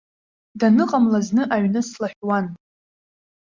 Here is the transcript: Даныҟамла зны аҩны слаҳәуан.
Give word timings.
Даныҟамла 0.59 1.19
зны 1.27 1.43
аҩны 1.55 1.81
слаҳәуан. 1.89 2.45